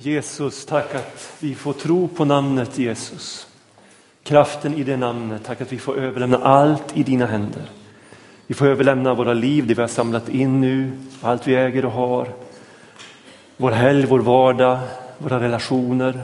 [0.00, 3.46] Jesus, tack att vi får tro på namnet Jesus.
[4.22, 7.62] Kraften i det namnet, tack att vi får överlämna allt i dina händer.
[8.46, 11.92] Vi får överlämna våra liv, det vi har samlat in nu, allt vi äger och
[11.92, 12.28] har.
[13.56, 14.78] Vår helg, vår vardag,
[15.18, 16.22] våra relationer.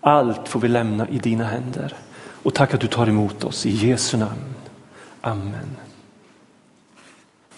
[0.00, 1.94] Allt får vi lämna i dina händer.
[2.42, 4.54] Och tack att du tar emot oss i Jesu namn.
[5.20, 5.81] Amen.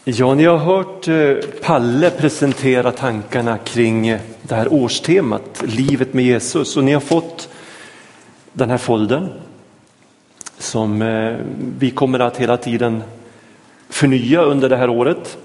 [0.07, 6.25] Ja, ni har hört eh, Palle presentera tankarna kring eh, det här årstemat, livet med
[6.25, 6.77] Jesus.
[6.77, 7.49] Och ni har fått
[8.53, 9.29] den här folden
[10.59, 11.37] som eh,
[11.79, 13.03] vi kommer att hela tiden
[13.89, 15.39] förnya under det här året.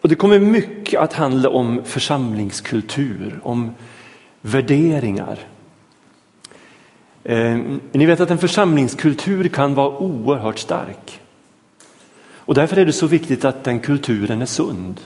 [0.00, 3.74] Och det kommer mycket att handla om församlingskultur, om
[4.40, 5.38] värderingar.
[7.24, 7.58] Eh,
[7.92, 11.20] ni vet att en församlingskultur kan vara oerhört stark.
[12.46, 15.00] Och därför är det så viktigt att den kulturen är sund.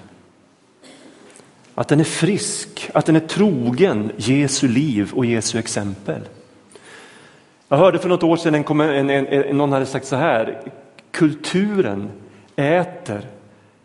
[1.75, 6.21] Att den är frisk, att den är trogen Jesu liv och Jesu exempel.
[7.69, 10.63] Jag hörde för något år sedan en, en, en, någon hade sagt så här,
[11.11, 12.11] kulturen
[12.57, 13.21] äter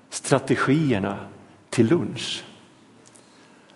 [0.09, 1.17] strategierna
[1.69, 2.43] till lunch.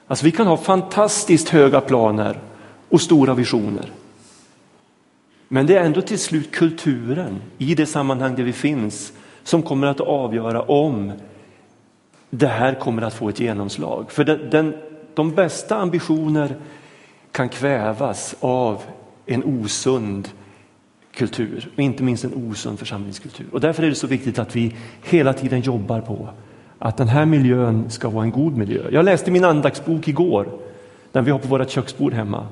[0.07, 2.39] Alltså vi kan ha fantastiskt höga planer
[2.89, 3.91] och stora visioner.
[5.47, 9.87] Men det är ändå till slut kulturen i det sammanhang där vi finns som kommer
[9.87, 11.11] att avgöra om
[12.29, 14.11] det här kommer att få ett genomslag.
[14.11, 14.75] För den, den,
[15.13, 16.55] de bästa ambitioner
[17.31, 18.81] kan kvävas av
[19.25, 20.29] en osund
[21.13, 23.45] kultur och inte minst en osund församlingskultur.
[23.51, 26.29] Och därför är det så viktigt att vi hela tiden jobbar på
[26.79, 28.89] att den här miljön ska vara en god miljö.
[28.91, 30.47] Jag läste min andaktsbok igår,
[31.11, 32.47] den vi har på vårt köksbord hemma.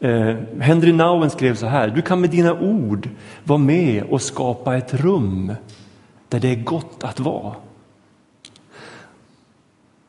[0.00, 3.08] Eh, Henry Nouwen skrev så här, du kan med dina ord
[3.44, 5.52] vara med och skapa ett rum
[6.28, 7.54] där det är gott att vara.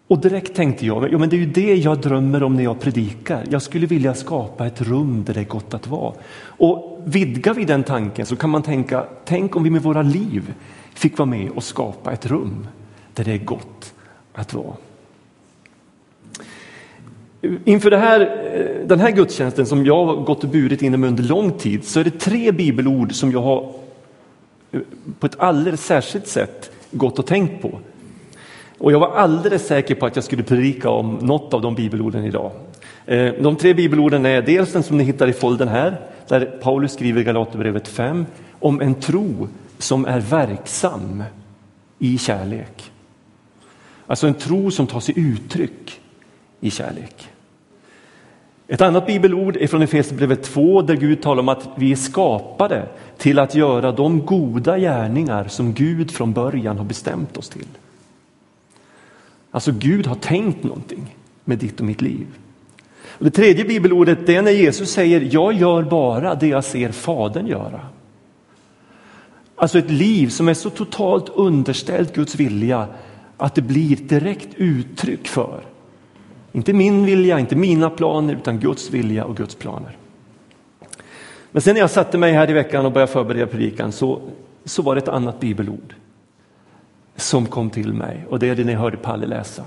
[0.07, 2.79] Och direkt tänkte jag, ja, men det är ju det jag drömmer om när jag
[2.79, 3.43] predikar.
[3.49, 6.13] Jag skulle vilja skapa ett rum där det är gott att vara.
[6.43, 10.53] Och vidgar vi den tanken så kan man tänka, tänk om vi med våra liv
[10.93, 12.67] fick vara med och skapa ett rum
[13.13, 13.93] där det är gott
[14.33, 14.75] att vara.
[17.65, 18.21] Inför här,
[18.53, 21.99] eh, den här gudstjänsten som jag har gått och burit inom under lång tid så
[21.99, 23.73] är det tre bibelord som jag har
[24.71, 24.79] eh,
[25.19, 27.79] på ett alldeles särskilt sätt gått och tänkt på.
[28.77, 32.25] Och jag var alldeles säker på att jag skulle predika om något av de bibelorden
[32.25, 32.51] idag.
[33.05, 36.93] Eh, de tre bibelorden är dels den som ni hittar i folden här, där Paulus
[36.93, 38.25] skriver i Galaterbrevet 5
[38.59, 39.47] om en tro
[39.77, 41.23] som är verksam
[41.99, 42.91] i kärlek.
[44.07, 46.00] Alltså en tro som tar sig uttryck
[46.61, 47.29] i kärlek.
[48.67, 52.87] Ett annat bibelord är från Efesierbrevet 2 där Gud talar om att vi är skapade
[53.17, 57.67] till att göra de goda gärningar som Gud från början har bestämt oss till.
[59.51, 62.27] Alltså Gud har tänkt någonting med ditt och mitt liv.
[63.05, 67.47] Och det tredje bibelordet är när Jesus säger jag gör bara det jag ser Fadern
[67.47, 67.79] göra.
[69.55, 72.87] Alltså ett liv som är så totalt underställt Guds vilja
[73.37, 75.70] att det blir direkt uttryck för
[76.51, 79.97] inte min vilja, inte mina planer, utan Guds vilja och Guds planer.
[81.51, 84.21] Men sen när jag satte mig här i veckan och började förbereda predikan så,
[84.65, 85.95] så var det ett annat bibelord
[87.15, 89.63] som kom till mig och det är det ni hörde Palle läsa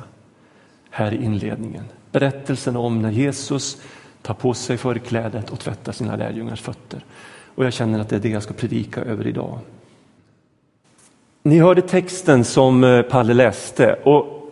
[0.90, 1.84] här i inledningen.
[2.12, 3.82] Berättelsen om när Jesus
[4.22, 7.04] tar på sig förklädet och tvättar sina lärjungars fötter.
[7.54, 9.58] Och jag känner att det är det jag ska predika över idag.
[11.42, 14.43] Ni hörde texten som eh, Palle läste och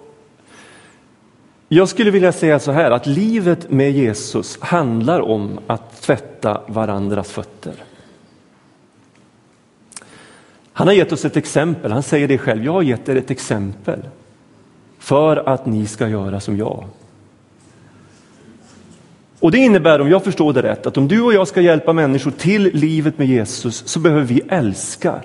[1.74, 7.30] jag skulle vilja säga så här att livet med Jesus handlar om att tvätta varandras
[7.30, 7.74] fötter.
[10.72, 13.30] Han har gett oss ett exempel, han säger det själv, jag har gett er ett
[13.30, 14.00] exempel
[14.98, 16.84] för att ni ska göra som jag.
[19.40, 21.92] Och det innebär, om jag förstår det rätt, att om du och jag ska hjälpa
[21.92, 25.20] människor till livet med Jesus så behöver vi älska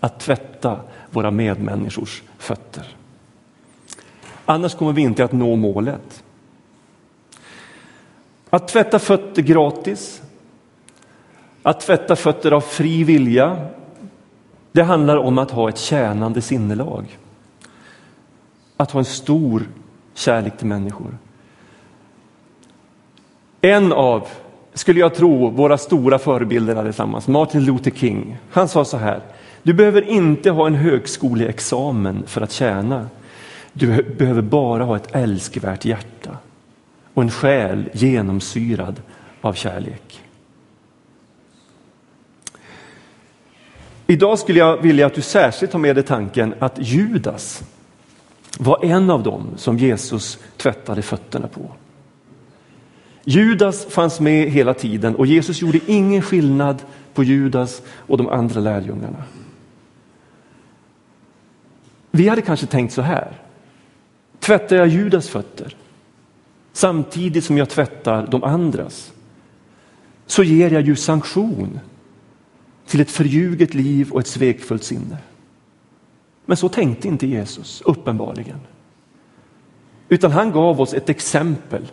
[0.00, 0.80] att tvätta
[1.10, 2.97] våra medmänniskors fötter.
[4.50, 6.24] Annars kommer vi inte att nå målet.
[8.50, 10.22] Att tvätta fötter gratis,
[11.62, 13.66] att tvätta fötter av fri vilja,
[14.72, 17.18] det handlar om att ha ett tjänande sinnelag.
[18.76, 19.68] Att ha en stor
[20.14, 21.18] kärlek till människor.
[23.60, 24.28] En av,
[24.74, 29.20] skulle jag tro, våra stora förebilder allesammans, Martin Luther King, han sa så här,
[29.62, 33.08] du behöver inte ha en högskoleexamen för att tjäna.
[33.72, 36.36] Du behöver bara ha ett älskvärt hjärta
[37.14, 39.02] och en själ genomsyrad
[39.40, 40.20] av kärlek.
[44.06, 47.62] Idag skulle jag vilja att du särskilt har med dig tanken att Judas,
[48.58, 51.72] var en av dem som Jesus tvättade fötterna på.
[53.24, 56.82] Judas fanns med hela tiden och Jesus gjorde ingen skillnad
[57.14, 59.24] på Judas och de andra lärjungarna.
[62.10, 63.32] Vi hade kanske tänkt så här.
[64.40, 65.76] Tvättar jag Judas fötter
[66.72, 69.12] samtidigt som jag tvättar de andras
[70.26, 71.80] så ger jag ju sanktion
[72.86, 75.18] till ett förljuget liv och ett svekfullt sinne.
[76.46, 78.60] Men så tänkte inte Jesus, uppenbarligen.
[80.08, 81.90] Utan han gav oss ett exempel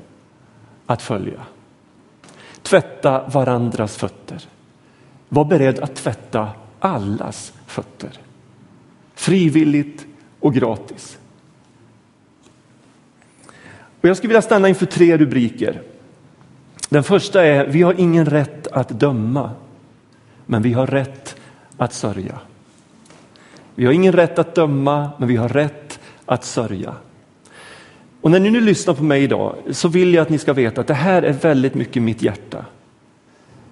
[0.86, 1.46] att följa.
[2.62, 4.44] Tvätta varandras fötter.
[5.30, 6.50] Var beredd att tvätta
[6.80, 8.20] allas fötter.
[9.14, 10.06] Frivilligt
[10.40, 11.18] och gratis.
[14.06, 15.82] Och jag skulle vilja stanna inför tre rubriker.
[16.90, 19.52] Den första är, vi har ingen rätt att döma,
[20.46, 21.36] men vi har rätt
[21.78, 22.40] att sörja.
[23.76, 26.94] Vi har ingen rätt att döma, men vi har rätt att sörja.
[28.22, 30.82] Och när ni nu lyssnar på mig idag så vill jag att ni ska veta
[30.82, 32.66] att det här är väldigt mycket mitt hjärta.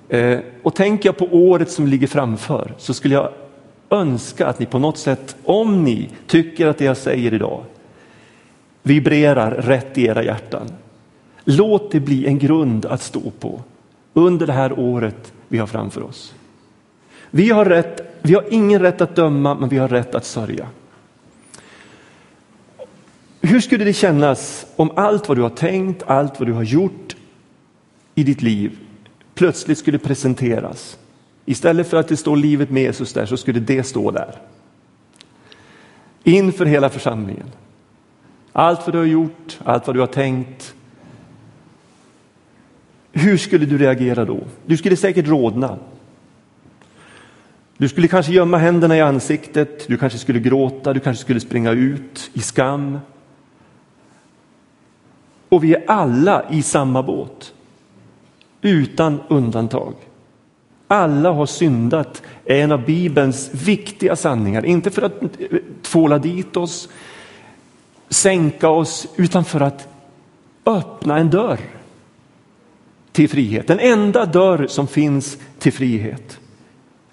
[0.10, 3.30] Eh, och tänker jag på året som ligger framför så skulle jag
[3.90, 7.64] önska att ni på något sätt, om ni tycker att det jag säger idag
[8.84, 10.68] vibrerar rätt i era hjärtan,
[11.44, 13.62] låt det bli en grund att stå på
[14.14, 16.34] under det här året vi har framför oss.
[17.30, 20.68] Vi har, rätt, vi har ingen rätt att döma, men vi har rätt att sörja.
[23.42, 27.16] Hur skulle det kännas om allt vad du har tänkt, allt vad du har gjort
[28.16, 28.78] i ditt liv
[29.34, 30.98] plötsligt skulle presenteras?
[31.46, 34.36] Istället för att det står livet med Jesus där så skulle det stå där.
[36.24, 37.48] Inför hela församlingen.
[38.54, 40.76] Allt vad du har gjort, allt vad du har tänkt.
[43.12, 44.40] Hur skulle du reagera då?
[44.66, 45.78] Du skulle säkert rodna.
[47.78, 51.72] Du skulle kanske gömma händerna i ansiktet, du kanske skulle gråta, du kanske skulle springa
[51.72, 53.00] ut i skam.
[55.50, 57.54] Och vi är alla i samma båt,
[58.62, 59.94] utan undantag.
[60.88, 65.14] Alla har syndat är en av Bibelns viktiga sanningar, inte för att
[65.82, 66.90] tvåla dit oss,
[68.14, 69.88] sänka oss, utan för att
[70.66, 71.60] öppna en dörr
[73.12, 73.68] till frihet.
[73.68, 76.40] Den enda dörr som finns till frihet.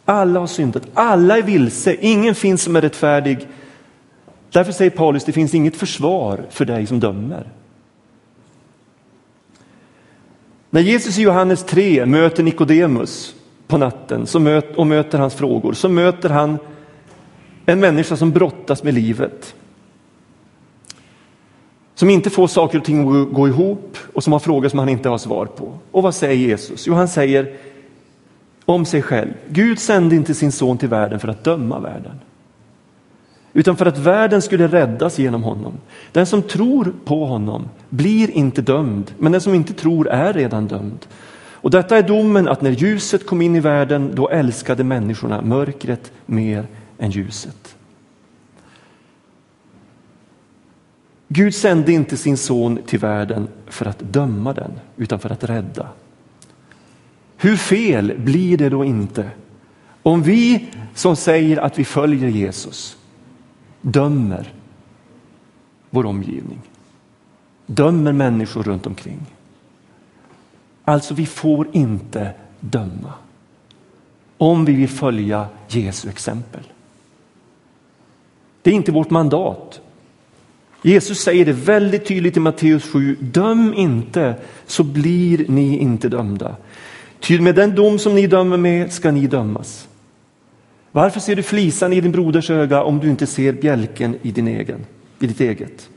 [0.04, 3.48] Alla har syndat, alla är vilse, ingen finns som är rättfärdig.
[4.52, 7.48] Därför säger Paulus, det finns inget försvar för dig som dömer.
[10.70, 13.34] När Jesus i Johannes 3 möter Nikodemus
[13.66, 14.26] på natten
[14.76, 16.58] och möter hans frågor så möter han
[17.66, 19.54] en människa som brottas med livet.
[22.00, 24.88] Som inte får saker och ting att gå ihop och som har frågor som han
[24.88, 25.72] inte har svar på.
[25.90, 26.86] Och vad säger Jesus?
[26.86, 27.52] Jo, han säger
[28.64, 29.32] om sig själv.
[29.48, 32.20] Gud sände inte sin son till världen för att döma världen.
[33.52, 35.72] Utan för att världen skulle räddas genom honom.
[36.12, 40.66] Den som tror på honom blir inte dömd, men den som inte tror är redan
[40.66, 41.06] dömd.
[41.52, 46.12] Och detta är domen att när ljuset kom in i världen, då älskade människorna mörkret
[46.26, 46.66] mer
[46.98, 47.76] än ljuset.
[51.40, 55.88] Gud sände inte sin son till världen för att döma den, utan för att rädda.
[57.36, 59.30] Hur fel blir det då inte
[60.02, 62.96] om vi som säger att vi följer Jesus
[63.80, 64.52] dömer
[65.90, 66.60] vår omgivning,
[67.66, 69.20] dömer människor runt omkring.
[70.84, 73.12] Alltså, vi får inte döma
[74.38, 76.62] om vi vill följa Jesu exempel.
[78.62, 79.80] Det är inte vårt mandat.
[80.82, 83.16] Jesus säger det väldigt tydligt i Matteus 7.
[83.20, 84.34] Döm inte
[84.66, 86.56] så blir ni inte dömda.
[87.20, 89.88] Ty med den dom som ni dömer med ska ni dömas.
[90.92, 94.48] Varför ser du flisan i din broders öga om du inte ser bjälken i, din
[94.48, 94.86] egen,
[95.18, 95.88] i ditt eget?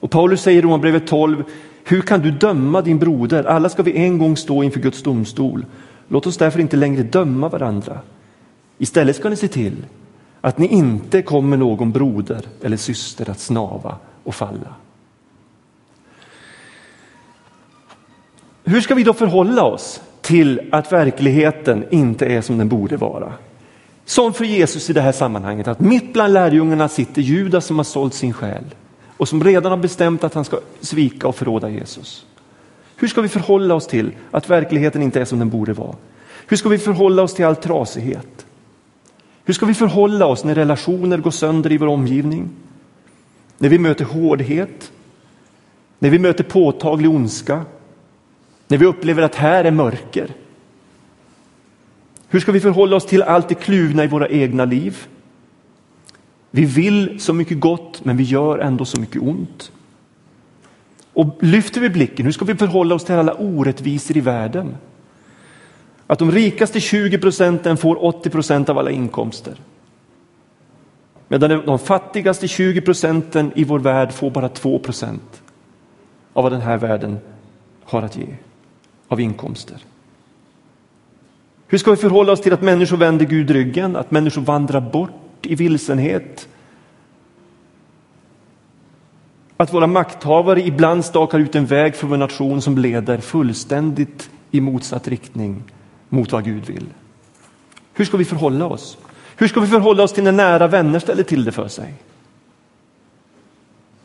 [0.00, 1.44] Och Paulus säger i Romarbrevet 12,
[1.84, 3.44] hur kan du döma din broder?
[3.44, 5.66] Alla ska vi en gång stå inför Guds domstol.
[6.08, 7.98] Låt oss därför inte längre döma varandra.
[8.78, 9.76] Istället ska ni se till
[10.40, 14.74] att ni inte kommer någon broder eller syster att snava och falla.
[18.64, 23.32] Hur ska vi då förhålla oss till att verkligheten inte är som den borde vara?
[24.04, 27.84] Som för Jesus i det här sammanhanget, att mitt bland lärjungarna sitter Judas som har
[27.84, 28.64] sålt sin själ
[29.16, 32.26] och som redan har bestämt att han ska svika och förråda Jesus.
[32.96, 35.96] Hur ska vi förhålla oss till att verkligheten inte är som den borde vara?
[36.46, 38.46] Hur ska vi förhålla oss till all trasighet?
[39.48, 42.50] Hur ska vi förhålla oss när relationer går sönder i vår omgivning?
[43.58, 44.92] När vi möter hårdhet?
[45.98, 47.64] När vi möter påtaglig ondska?
[48.68, 50.34] När vi upplever att här är mörker?
[52.28, 55.06] Hur ska vi förhålla oss till allt det kluvna i våra egna liv?
[56.50, 59.72] Vi vill så mycket gott, men vi gör ändå så mycket ont.
[61.12, 64.76] Och lyfter vi blicken, hur ska vi förhålla oss till alla orättvisor i världen?
[66.10, 69.54] Att de rikaste 20 procenten får 80 procent av alla inkomster.
[71.28, 75.42] Medan de fattigaste 20 procenten i vår värld får bara 2 procent
[76.32, 77.18] av vad den här världen
[77.84, 78.26] har att ge
[79.08, 79.76] av inkomster.
[81.66, 85.46] Hur ska vi förhålla oss till att människor vänder Gud ryggen, att människor vandrar bort
[85.46, 86.48] i vilsenhet?
[89.56, 94.60] Att våra makthavare ibland stakar ut en väg för vår nation som leder fullständigt i
[94.60, 95.62] motsatt riktning
[96.08, 96.86] mot vad Gud vill.
[97.94, 98.98] Hur ska vi förhålla oss?
[99.36, 101.94] Hur ska vi förhålla oss till när nära vänner ställer till det för sig?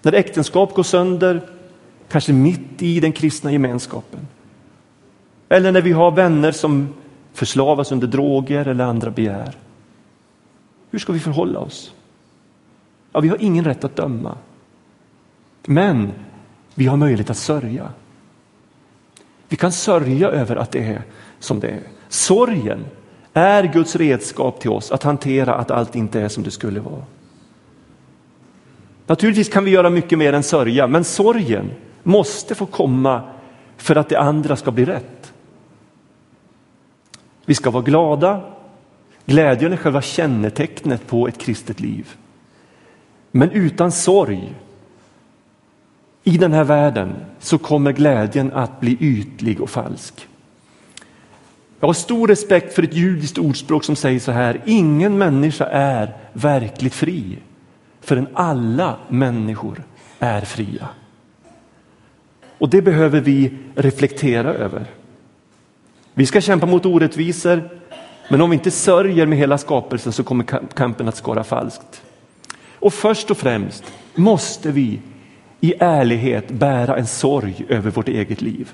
[0.01, 1.41] När äktenskap går sönder,
[2.09, 4.27] kanske mitt i den kristna gemenskapen.
[5.49, 6.93] Eller när vi har vänner som
[7.33, 9.57] förslavas under droger eller andra begär.
[10.91, 11.93] Hur ska vi förhålla oss?
[13.11, 14.37] Ja, vi har ingen rätt att döma.
[15.65, 16.11] Men
[16.75, 17.89] vi har möjlighet att sörja.
[19.47, 21.03] Vi kan sörja över att det är
[21.43, 21.81] som det är.
[22.09, 22.85] Sorgen
[23.33, 27.03] är Guds redskap till oss att hantera att allt inte är som det skulle vara.
[29.07, 31.71] Naturligtvis kan vi göra mycket mer än sörja, men sorgen
[32.03, 33.21] måste få komma
[33.77, 35.33] för att det andra ska bli rätt.
[37.45, 38.41] Vi ska vara glada.
[39.25, 42.15] Glädjen är själva kännetecknet på ett kristet liv.
[43.31, 44.53] Men utan sorg
[46.23, 50.27] i den här världen så kommer glädjen att bli ytlig och falsk.
[51.83, 56.13] Jag har stor respekt för ett judiskt ordspråk som säger så här, ingen människa är
[56.33, 57.37] verkligt fri
[58.01, 59.83] förrän alla människor
[60.19, 60.89] är fria.
[62.57, 64.85] Och det behöver vi reflektera över.
[66.13, 67.69] Vi ska kämpa mot orättvisor,
[68.29, 70.43] men om vi inte sörjer med hela skapelsen så kommer
[70.75, 72.01] kampen att skara falskt.
[72.79, 73.83] Och först och främst
[74.15, 74.99] måste vi
[75.59, 78.71] i ärlighet bära en sorg över vårt eget liv.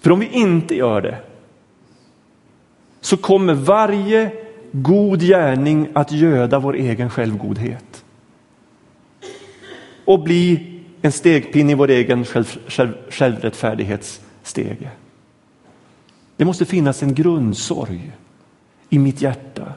[0.00, 1.18] För om vi inte gör det
[3.06, 4.32] så kommer varje
[4.72, 8.04] god gärning att göda vår egen självgodhet
[10.04, 10.72] och bli
[11.02, 14.90] en stegpinne i vår egen själv, själv, självrättfärdighetsstege.
[16.36, 18.12] Det måste finnas en grundsorg
[18.88, 19.72] i mitt hjärta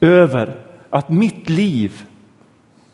[0.00, 0.56] över
[0.90, 2.02] att mitt liv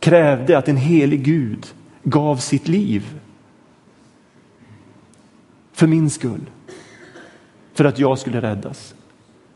[0.00, 1.66] krävde att en helig Gud
[2.02, 3.18] gav sitt liv
[5.72, 6.50] för min skull,
[7.74, 8.94] för att jag skulle räddas.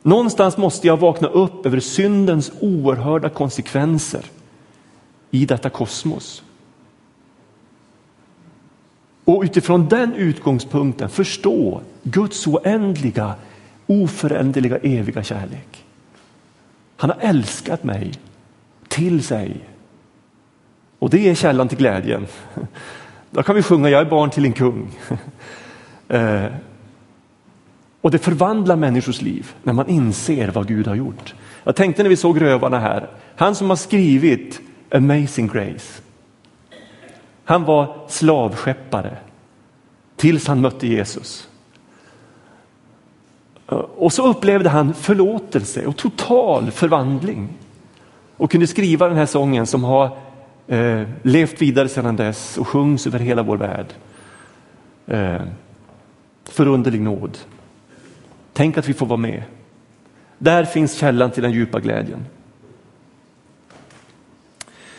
[0.07, 4.25] Någonstans måste jag vakna upp över syndens oerhörda konsekvenser
[5.31, 6.43] i detta kosmos.
[9.25, 13.35] Och utifrån den utgångspunkten förstå Guds oändliga,
[13.87, 15.85] oföränderliga, eviga kärlek.
[16.97, 18.13] Han har älskat mig
[18.89, 19.69] till sig.
[20.99, 22.27] Och det är källan till glädjen.
[23.31, 24.91] Då kan vi sjunga Jag är barn till en kung.
[26.09, 26.47] Eh,
[28.01, 31.35] och det förvandlar människors liv när man inser vad Gud har gjort.
[31.65, 34.61] Jag tänkte när vi såg rövarna här, han som har skrivit
[34.91, 36.03] Amazing Grace.
[37.45, 39.17] Han var slavskeppare
[40.17, 41.49] tills han mötte Jesus.
[43.97, 47.49] Och så upplevde han förlåtelse och total förvandling
[48.37, 50.19] och kunde skriva den här sången som har
[50.67, 53.87] eh, levt vidare sedan dess och sjungs över hela vår värld.
[55.07, 55.43] Eh,
[56.45, 57.39] förunderlig nåd.
[58.57, 59.43] Tänk att vi får vara med.
[60.39, 62.27] Där finns källan till den djupa glädjen.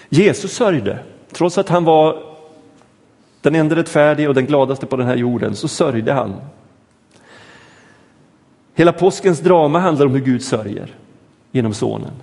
[0.10, 1.00] Jesus sörjde,
[1.32, 2.24] trots att han var
[3.42, 6.36] den enda rättfärdige och den gladaste på den här jorden, så sörjde han.
[8.76, 10.96] Hela påskens drama handlar om hur Gud sörjer
[11.52, 12.14] genom sonen.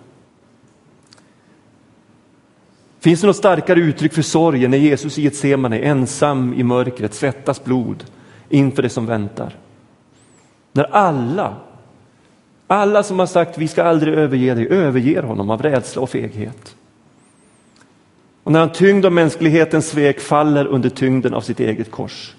[3.01, 7.65] Finns det något starkare uttryck för sorgen när Jesus i Getsemane ensam i mörkret svettas
[7.65, 8.05] blod
[8.49, 9.57] inför det som väntar?
[10.77, 11.57] När alla,
[12.67, 16.77] alla som har sagt vi ska aldrig överge dig, överger honom av rädsla och feghet.
[18.43, 22.35] Och när han tyngd av mänsklighetens svek faller under tyngden av sitt eget kors.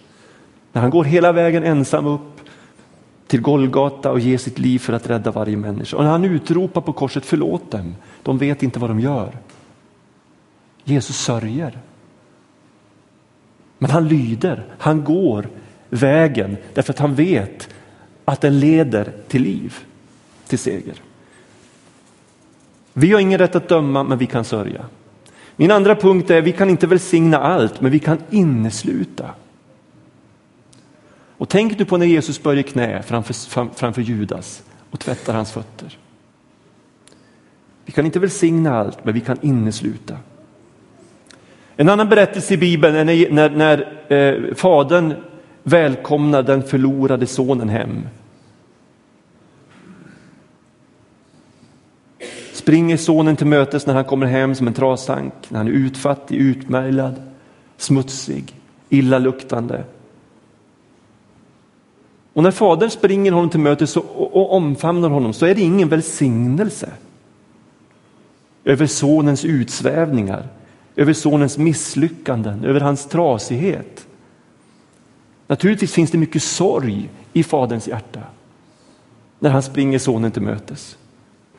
[0.71, 2.41] När han går hela vägen ensam upp
[3.27, 5.97] till Golgata och ger sitt liv för att rädda varje människa.
[5.97, 9.37] Och när han utropar på korset förlåt dem, de vet inte vad de gör.
[10.83, 11.79] Jesus sörjer.
[13.77, 15.47] Men han lyder, han går
[15.89, 17.69] vägen därför att han vet
[18.25, 19.77] att den leder till liv,
[20.47, 21.01] till seger.
[22.93, 24.85] Vi har ingen rätt att döma, men vi kan sörja.
[25.55, 29.29] Min andra punkt är, vi kan inte välsigna allt, men vi kan innesluta.
[31.37, 33.33] Och tänk du på när Jesus böjer knä framför,
[33.75, 35.97] framför Judas och tvättar hans fötter.
[37.85, 40.17] Vi kan inte välsigna allt, men vi kan innesluta.
[41.75, 45.13] En annan berättelse i Bibeln är när, när, när eh, fadern
[45.67, 48.07] välkomnar den förlorade sonen hem.
[52.53, 56.35] Springer sonen till mötes när han kommer hem som en trasank, när han är utfattig,
[56.35, 57.21] utmärglad,
[57.77, 58.53] smutsig,
[58.89, 59.83] illaluktande.
[62.33, 65.89] Och när fadern springer honom till mötes och, och omfamnar honom så är det ingen
[65.89, 66.89] välsignelse
[68.63, 70.47] över sonens utsvävningar,
[70.95, 74.04] över sonens misslyckanden, över hans trasighet.
[75.47, 78.21] Naturligtvis finns det mycket sorg i faderns hjärta
[79.39, 80.97] när han springer sonen till mötes.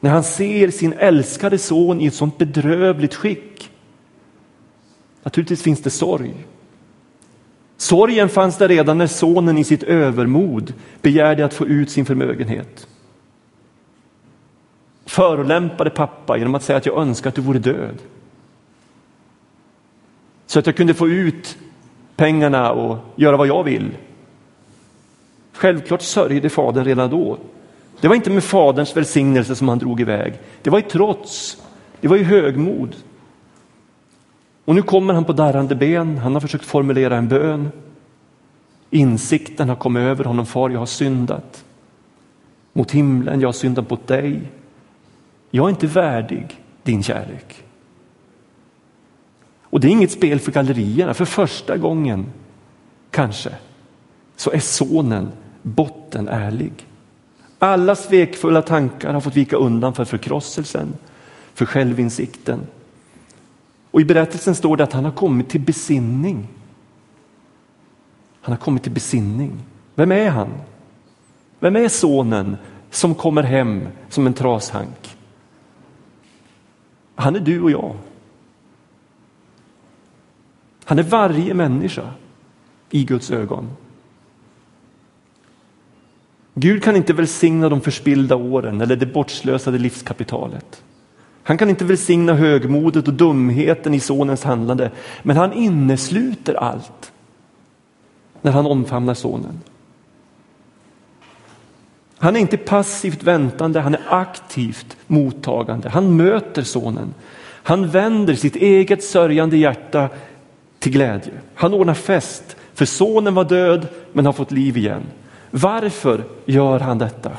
[0.01, 3.71] När han ser sin älskade son i ett sånt bedrövligt skick.
[5.23, 6.35] Naturligtvis finns det sorg.
[7.77, 12.87] Sorgen fanns där redan när sonen i sitt övermod begärde att få ut sin förmögenhet.
[15.05, 17.99] Förolämpade pappa genom att säga att jag önskar att du vore död.
[20.47, 21.59] Så att jag kunde få ut
[22.17, 23.91] pengarna och göra vad jag vill.
[25.53, 27.39] Självklart sörjde fadern redan då.
[28.01, 30.35] Det var inte med faderns välsignelse som han drog iväg.
[30.63, 31.63] Det var i trots,
[32.01, 32.97] det var i högmod.
[34.65, 37.69] Och nu kommer han på darrande ben, han har försökt formulera en bön.
[38.91, 41.65] Insikten har kommit över honom, far jag har syndat.
[42.73, 44.41] Mot himlen, jag har syndat mot dig.
[45.51, 47.66] Jag är inte värdig din kärlek.
[49.77, 52.27] Och det är inget spel för gallerierna, för första gången
[53.11, 53.51] kanske
[54.37, 55.29] så är sonen
[55.63, 56.73] botten ärlig.
[57.59, 60.95] Alla svekfulla tankar har fått vika undan för förkrosselsen,
[61.55, 62.61] för självinsikten.
[63.91, 66.49] Och i berättelsen står det att han har kommit till besinning.
[68.41, 69.53] Han har kommit till besinning.
[69.95, 70.49] Vem är han?
[71.61, 72.57] Vem är sonen
[72.91, 75.17] som kommer hem som en trashank?
[77.15, 77.97] Han är du och jag.
[80.89, 82.11] Han är varje människa
[82.91, 83.71] i Guds ögon.
[86.55, 90.83] Gud kan inte välsigna de förspillda åren eller det bortslösade livskapitalet.
[91.43, 94.91] Han kan inte välsigna högmodet och dumheten i sonens handlande,
[95.23, 97.13] men han innesluter allt
[98.43, 99.61] när han omfamnar sonen.
[102.19, 105.89] Han är inte passivt väntande, han är aktivt mottagande.
[105.89, 107.15] Han möter sonen.
[107.63, 110.09] Han vänder sitt eget sörjande hjärta
[110.79, 111.33] till glädje.
[111.55, 115.03] Han ordnar fest, för sonen var död men har fått liv igen.
[115.51, 117.33] Varför gör han detta?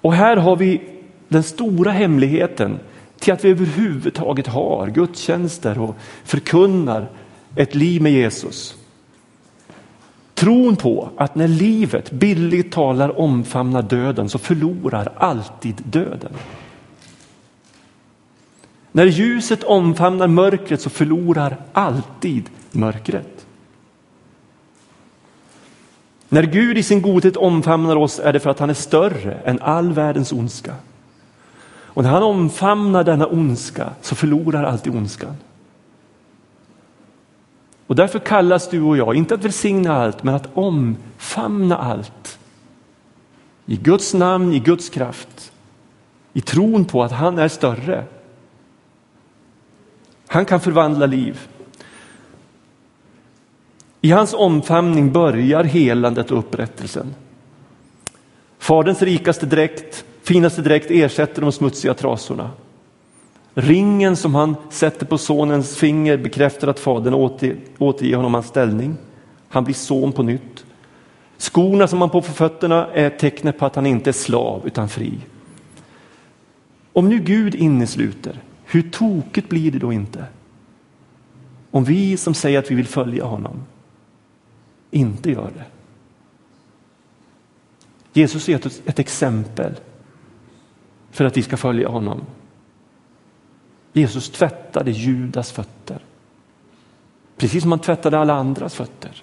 [0.00, 0.80] Och här har vi
[1.28, 2.78] den stora hemligheten
[3.18, 7.10] till att vi överhuvudtaget har gudstjänster och förkunnar
[7.56, 8.76] ett liv med Jesus.
[10.34, 16.32] Tron på att när livet billigt talar omfamnar döden så förlorar alltid döden.
[18.92, 23.46] När ljuset omfamnar mörkret så förlorar alltid mörkret.
[26.28, 29.60] När Gud i sin godhet omfamnar oss är det för att han är större än
[29.60, 30.74] all världens ondska.
[31.92, 35.36] Och när han omfamnar denna ondska så förlorar alltid ondskan.
[37.86, 42.38] Och därför kallas du och jag, inte att välsigna allt, men att omfamna allt.
[43.66, 45.52] I Guds namn, i Guds kraft.
[46.32, 48.04] I tron på att han är större.
[50.32, 51.48] Han kan förvandla liv.
[54.00, 57.14] I hans omfamning börjar helandet och upprättelsen.
[58.58, 62.50] Faderns rikaste dräkt, finaste dräkt ersätter de smutsiga trasorna.
[63.54, 68.96] Ringen som han sätter på sonens finger bekräftar att fadern åter, återger honom hans ställning.
[69.48, 70.64] Han blir son på nytt.
[71.38, 74.88] Skorna som han på för fötterna är tecknet på att han inte är slav utan
[74.88, 75.12] fri.
[76.92, 78.40] Om nu Gud innesluter,
[78.72, 80.26] hur tokigt blir det då inte?
[81.70, 83.62] Om vi som säger att vi vill följa honom
[84.90, 85.64] inte gör det.
[88.20, 89.74] Jesus är ett exempel
[91.10, 92.20] för att vi ska följa honom.
[93.92, 95.98] Jesus tvättade Judas fötter.
[97.36, 99.22] Precis som han tvättade alla andras fötter.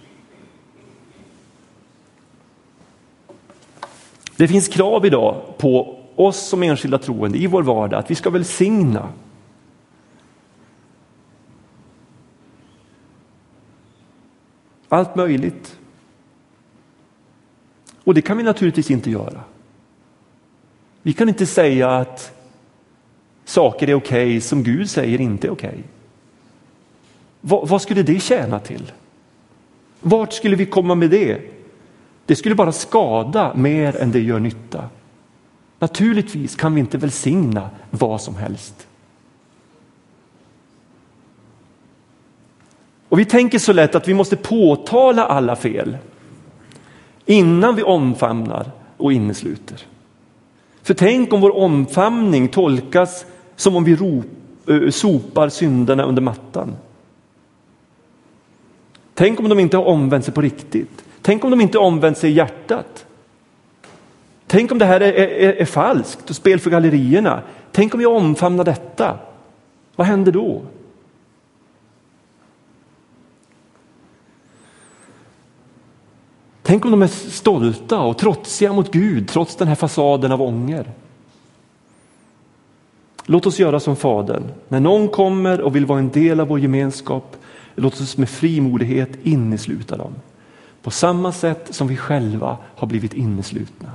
[4.35, 8.29] Det finns krav idag på oss som enskilda troende i vår vardag att vi ska
[8.29, 9.09] välsigna
[14.89, 15.77] allt möjligt.
[18.03, 19.41] Och det kan vi naturligtvis inte göra.
[21.01, 22.33] Vi kan inte säga att
[23.45, 25.69] saker är okej okay, som Gud säger inte är okej.
[25.69, 25.83] Okay.
[27.41, 28.91] Vad, vad skulle det tjäna till?
[29.99, 31.41] Vart skulle vi komma med det?
[32.25, 34.89] Det skulle bara skada mer än det gör nytta.
[35.79, 38.87] Naturligtvis kan vi inte välsigna vad som helst.
[43.09, 45.97] Och vi tänker så lätt att vi måste påtala alla fel
[47.25, 49.85] innan vi omfamnar och innesluter.
[50.83, 54.25] För tänk om vår omfamning tolkas som om vi rop,
[54.69, 56.75] eh, sopar synderna under mattan.
[59.13, 61.03] Tänk om de inte har omvänt sig på riktigt.
[61.21, 63.05] Tänk om de inte omvänt sig i hjärtat.
[64.47, 67.41] Tänk om det här är, är, är falskt och spel för gallerierna.
[67.71, 69.17] Tänk om jag omfamnar detta.
[69.95, 70.61] Vad händer då?
[76.67, 80.91] Tänk om de är stolta och trotsiga mot Gud trots den här fasaden av ånger.
[83.25, 84.43] Låt oss göra som Fadern.
[84.67, 87.35] När någon kommer och vill vara en del av vår gemenskap,
[87.75, 90.15] låt oss med frimodighet innesluta dem.
[90.81, 93.91] På samma sätt som vi själva har blivit inneslutna.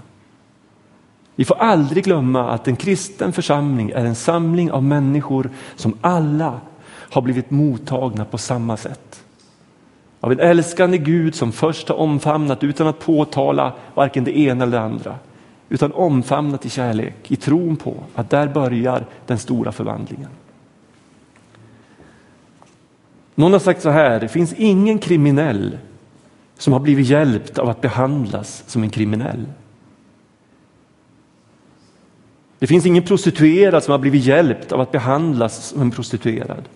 [1.34, 6.60] Vi får aldrig glömma att en kristen församling är en samling av människor som alla
[6.88, 9.21] har blivit mottagna på samma sätt.
[10.24, 14.78] Av en älskande Gud som först har omfamnat utan att påtala varken det ena eller
[14.78, 15.18] det andra.
[15.68, 20.30] Utan omfamnat i kärlek, i tron på att där börjar den stora förvandlingen.
[23.34, 25.78] Någon har sagt så här, det finns ingen kriminell
[26.58, 29.46] som har blivit hjälpt av att behandlas som en kriminell.
[32.58, 36.68] Det finns ingen prostituerad som har blivit hjälpt av att behandlas som en prostituerad.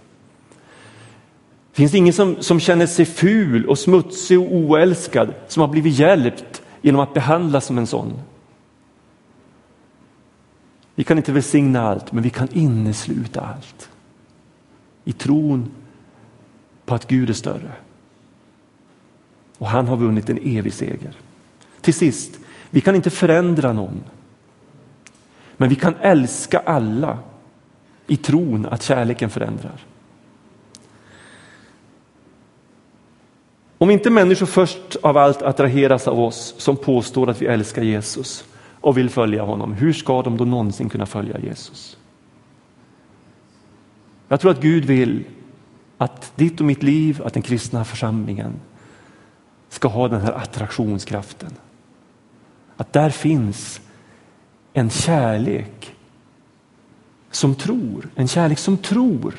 [1.76, 5.98] Det finns ingen som, som känner sig ful och smutsig och oälskad som har blivit
[5.98, 8.12] hjälpt genom att behandlas som en sån.
[10.94, 13.90] Vi kan inte välsigna allt, men vi kan innesluta allt.
[15.04, 15.70] I tron
[16.84, 17.72] på att Gud är större.
[19.58, 21.14] Och han har vunnit en evig seger.
[21.80, 22.38] Till sist,
[22.70, 24.04] vi kan inte förändra någon.
[25.56, 27.18] Men vi kan älska alla
[28.06, 29.84] i tron att kärleken förändrar.
[33.78, 38.44] Om inte människor först av allt attraheras av oss som påstår att vi älskar Jesus
[38.80, 41.96] och vill följa honom, hur ska de då någonsin kunna följa Jesus?
[44.28, 45.24] Jag tror att Gud vill
[45.98, 48.52] att ditt och mitt liv, att den kristna församlingen
[49.68, 51.50] ska ha den här attraktionskraften.
[52.76, 53.80] Att där finns
[54.72, 55.94] en kärlek
[57.30, 59.34] som tror, en kärlek som tror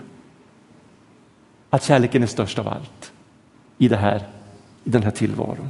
[1.69, 3.11] att kärleken är störst av allt
[3.77, 4.27] i, det här,
[4.83, 5.69] i den här tillvaron.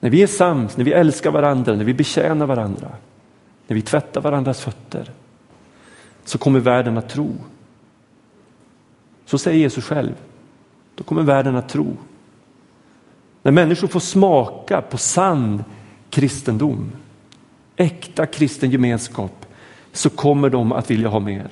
[0.00, 2.90] När vi är sams, när vi älskar varandra, när vi betjänar varandra,
[3.66, 5.10] när vi tvättar varandras fötter
[6.24, 7.34] så kommer världen att tro.
[9.24, 10.14] Så säger Jesus själv.
[10.94, 11.96] Då kommer världen att tro.
[13.42, 15.64] När människor får smaka på sann
[16.10, 16.92] kristendom,
[17.76, 19.46] äkta kristen gemenskap,
[19.92, 21.50] så kommer de att vilja ha mer.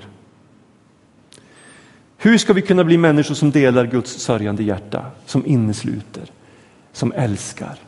[2.20, 6.24] Hur ska vi kunna bli människor som delar Guds sörjande hjärta, som innesluter,
[6.92, 7.78] som älskar?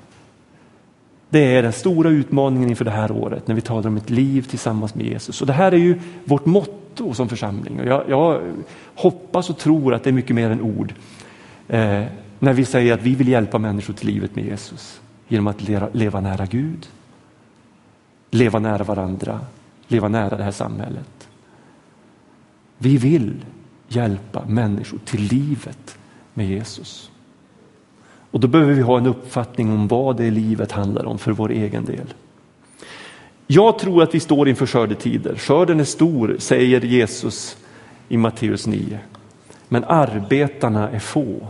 [1.29, 4.43] Det är den stora utmaningen inför det här året när vi talar om ett liv
[4.43, 5.41] tillsammans med Jesus.
[5.41, 7.81] Och det här är ju vårt motto som församling.
[7.81, 8.41] Och jag, jag
[8.95, 10.95] hoppas och tror att det är mycket mer än ord.
[11.69, 12.05] Eh,
[12.39, 15.89] när vi säger att vi vill hjälpa människor till livet med Jesus genom att leva,
[15.93, 16.89] leva nära Gud,
[18.31, 19.41] leva nära varandra,
[19.89, 21.29] leva nära det här samhället.
[22.79, 23.35] Vi vill
[23.91, 25.99] hjälpa människor till livet
[26.35, 27.11] med Jesus.
[28.31, 31.51] Och då behöver vi ha en uppfattning om vad det livet handlar om för vår
[31.51, 32.15] egen del.
[33.47, 35.35] Jag tror att vi står inför skördetider.
[35.35, 37.57] Skörden är stor, säger Jesus
[38.09, 38.99] i Matteus 9.
[39.69, 41.49] Men arbetarna är få.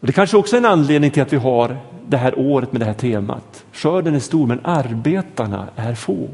[0.00, 2.80] Och det kanske också är en anledning till att vi har det här året med
[2.80, 3.64] det här temat.
[3.72, 6.28] Skörden är stor men arbetarna är få.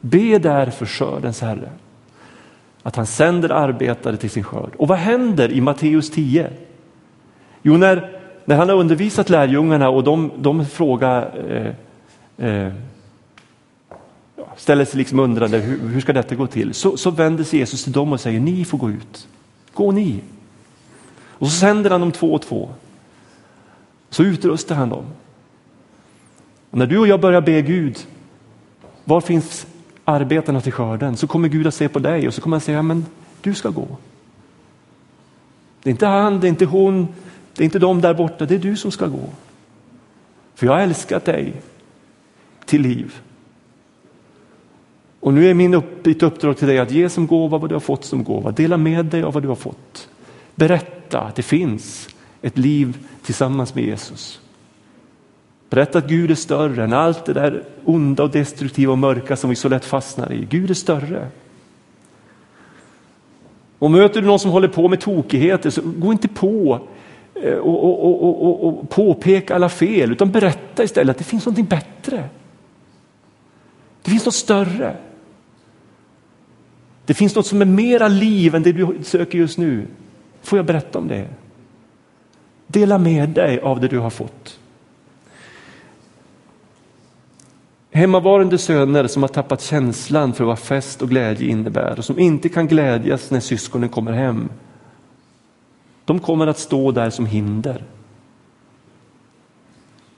[0.00, 1.70] Be därför skördens Herre
[2.82, 4.70] att han sänder arbetare till sin skörd.
[4.76, 6.50] Och vad händer i Matteus 10?
[7.62, 12.72] Jo, när, när han har undervisat lärjungarna och de, de frågar, eh, eh,
[14.56, 16.74] ställer sig liksom undrande, hur, hur ska detta gå till?
[16.74, 19.28] Så, så vänder sig Jesus till dem och säger, ni får gå ut.
[19.74, 20.20] Gå ni.
[21.22, 22.68] Och så sänder han dem två och två.
[24.10, 25.04] Så utrustar han dem.
[26.70, 28.06] Och när du och jag börjar be Gud,
[29.04, 29.66] var finns
[30.10, 32.82] arbetarna till skörden så kommer Gud att se på dig och så kommer han säga,
[32.82, 33.06] men
[33.40, 33.88] du ska gå.
[35.82, 37.08] Det är inte han, det är inte hon,
[37.54, 39.28] det är inte de där borta, det är du som ska gå.
[40.54, 41.54] För jag har älskat dig
[42.64, 43.20] till liv.
[45.20, 47.74] Och nu är min upp, mitt uppdrag till dig att ge som gåva vad du
[47.74, 48.50] har fått som gåva.
[48.50, 50.08] Dela med dig av vad du har fått.
[50.54, 52.08] Berätta att det finns
[52.42, 54.40] ett liv tillsammans med Jesus.
[55.70, 59.50] Berätta att Gud är större än allt det där onda och destruktiva och mörka som
[59.50, 60.46] vi så lätt fastnar i.
[60.50, 61.28] Gud är större.
[63.78, 66.80] Och möter du någon som håller på med tokigheter så gå inte på
[67.34, 71.64] eh, och, och, och, och, påpeka alla fel utan berätta istället att det finns någonting
[71.64, 72.24] bättre.
[74.02, 74.96] Det finns något större.
[77.06, 79.86] Det finns något som är mera liv än det du söker just nu.
[80.42, 81.28] Får jag berätta om det?
[82.66, 84.59] Dela med dig av det du har fått.
[87.90, 92.48] Hemmavarande söner som har tappat känslan för vad fest och glädje innebär och som inte
[92.48, 94.48] kan glädjas när syskonen kommer hem.
[96.04, 97.84] De kommer att stå där som hinder.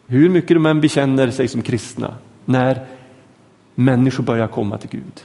[0.07, 2.87] Hur mycket de än bekänner sig som kristna när
[3.75, 5.23] människor börjar komma till Gud.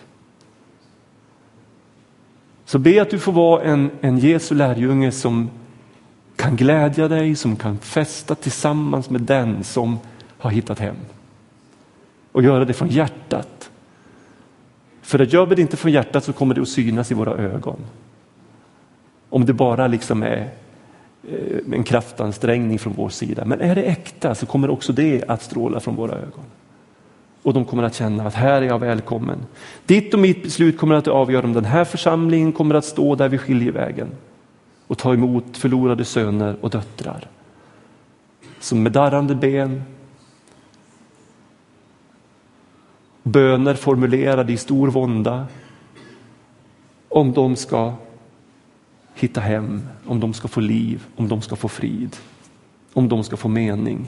[2.66, 5.50] Så be att du får vara en, en Jesu lärjunge som
[6.36, 10.00] kan glädja dig, som kan festa tillsammans med den som
[10.38, 10.96] har hittat hem.
[12.38, 13.72] Och göra det från hjärtat.
[15.02, 17.32] För att gör vi det inte från hjärtat så kommer det att synas i våra
[17.32, 17.80] ögon.
[19.30, 20.50] Om det bara liksom är
[21.30, 23.46] eh, en kraftansträngning från vår sida.
[23.46, 26.44] Men är det äkta så kommer också det att stråla från våra ögon
[27.44, 29.38] och de kommer att känna att här är jag välkommen.
[29.86, 33.30] Ditt och mitt beslut kommer att avgöra om den här församlingen kommer att stå där
[33.30, 34.08] vid skiljevägen
[34.88, 37.28] och ta emot förlorade söner och döttrar.
[38.60, 39.84] Som med darrande ben,
[43.28, 45.48] böner formulerade i stor vånda
[47.10, 47.94] om de ska
[49.16, 52.16] hitta hem, om de ska få liv, om de ska få frid,
[52.94, 54.08] om de ska få mening.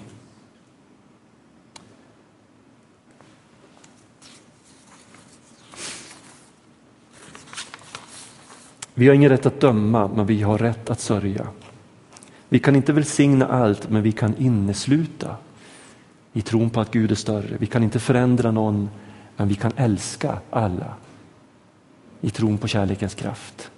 [8.94, 11.48] Vi har ingen rätt att döma, men vi har rätt att sörja.
[12.50, 15.36] Vi kan inte välsigna allt, men vi kan innesluta
[16.34, 17.58] i tron på att Gud är större.
[17.58, 18.90] Vi kan inte förändra någon,
[19.40, 20.94] men vi kan älska alla
[22.22, 23.72] i tron på kärlekens kraft.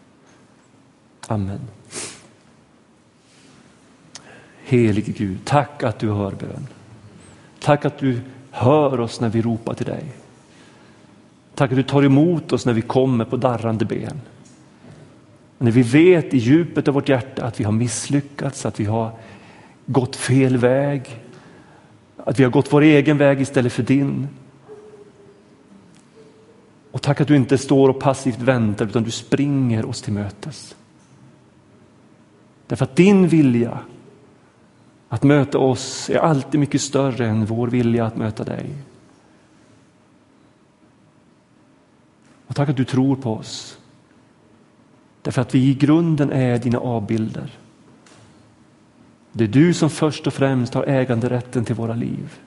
[1.28, 1.60] Amen.
[4.63, 6.67] Helige Gud, tack att du hör bön.
[7.60, 8.21] Tack att du
[8.52, 10.04] hör oss när vi ropar till dig.
[11.56, 14.21] Tack att du tar emot oss när vi kommer på darrande ben.
[15.58, 19.12] När vi vet i djupet av vårt hjärta att vi har misslyckats, att vi har
[19.86, 21.21] gått fel väg,
[22.17, 24.28] att vi har gått vår egen väg istället för din.
[26.91, 30.75] Och tack att du inte står och passivt väntar utan du springer oss till mötes.
[32.67, 33.80] Därför att din vilja
[35.10, 38.75] att möta oss är alltid mycket större än vår vilja att möta dig.
[42.47, 43.77] Och tack att du tror på oss.
[45.21, 47.51] Därför att vi i grunden är dina avbilder.
[49.32, 52.39] Det är du som först och främst har äganderätten till våra liv.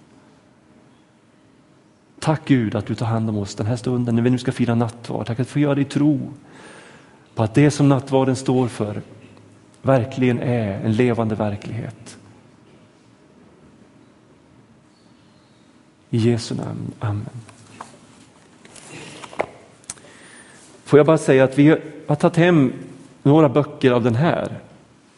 [2.25, 4.53] Tack Gud att du tar hand om oss den här stunden när vi nu ska
[4.53, 5.27] fira nattvard.
[5.27, 6.33] Tack att få göra det i tro
[7.35, 9.03] på att det som nattvarden står för
[9.83, 12.17] verkligen är en levande verklighet.
[16.11, 16.93] I Jesu namn.
[16.99, 17.27] Amen.
[20.85, 22.73] Får jag bara säga att vi har tagit hem
[23.23, 24.59] några böcker av den här,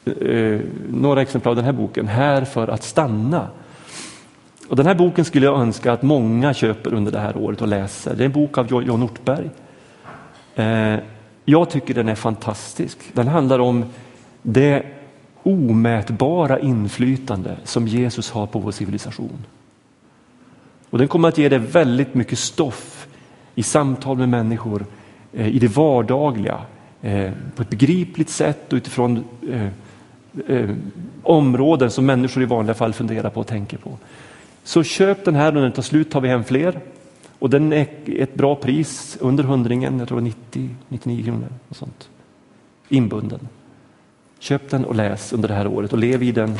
[0.05, 3.49] eh, några exemplar av den här boken, Här för att stanna.
[4.69, 7.69] Och den här boken skulle jag önska att många köper under det här året och
[7.69, 8.15] läser.
[8.15, 9.51] Det är en bok av John Ortberg.
[10.55, 10.97] Eh,
[11.45, 12.99] jag tycker den är fantastisk.
[13.13, 13.85] Den handlar om
[14.43, 14.83] det
[15.43, 19.45] omätbara inflytande som Jesus har på vår civilisation.
[20.91, 23.07] Och den kommer att ge dig väldigt mycket stoff
[23.55, 24.87] i samtal med människor
[25.33, 26.61] eh, i det vardagliga
[27.03, 29.25] eh, på ett begripligt sätt och utifrån
[31.23, 33.99] områden som människor i vanliga fall funderar på och tänker på.
[34.67, 36.81] Så köp den här och när den tar slut tar vi hem fler.
[37.39, 41.49] Och den är ett bra pris, under hundringen, jag tror 90, 99 kronor.
[41.69, 42.09] Och sånt.
[42.89, 43.49] Inbunden.
[44.39, 46.55] Köp den och läs under det här året och lev i den